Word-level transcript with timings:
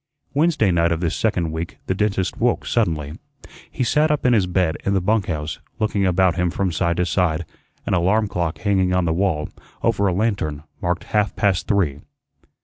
Wednesday 0.33 0.71
night 0.71 0.91
of 0.91 0.99
this 0.99 1.15
second 1.15 1.51
week 1.51 1.77
the 1.85 1.93
dentist 1.93 2.37
woke 2.39 2.65
suddenly. 2.65 3.19
He 3.69 3.83
sat 3.83 4.09
up 4.09 4.25
in 4.25 4.33
his 4.33 4.47
bed 4.47 4.77
in 4.83 4.95
the 4.95 4.99
bunk 4.99 5.27
house, 5.27 5.59
looking 5.77 6.07
about 6.07 6.37
him 6.37 6.49
from 6.49 6.71
side 6.71 6.97
to 6.97 7.05
side; 7.05 7.45
an 7.85 7.93
alarm 7.93 8.27
clock 8.27 8.57
hanging 8.57 8.93
on 8.95 9.05
the 9.05 9.13
wall, 9.13 9.49
over 9.83 10.07
a 10.07 10.13
lantern, 10.13 10.63
marked 10.81 11.03
half 11.03 11.35
past 11.35 11.67
three. 11.67 12.01